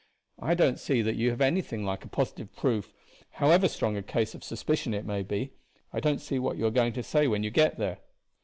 [0.39, 2.91] But I don't see that you have anything like a positive proof,
[3.33, 5.51] however strong a case of suspicion it may be.
[5.93, 7.99] I don't see what you are going to say when you get there."